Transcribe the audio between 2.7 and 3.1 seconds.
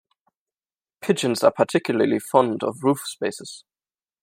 roof